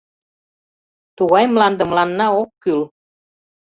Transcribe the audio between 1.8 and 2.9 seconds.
мыланна ок кӱл.